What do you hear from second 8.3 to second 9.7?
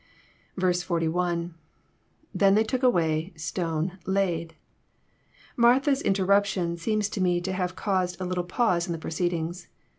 pause in the proceedings.